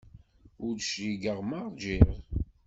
[0.65, 2.09] Ur d-cligeɣ ma ṛjiɣ.